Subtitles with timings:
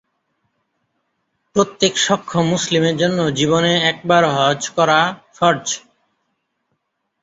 [1.55, 4.99] প্রত্যেক সক্ষম মুসলিমের জন্য জীবনে একবার হজ্জ করা
[5.33, 5.67] ফরজ।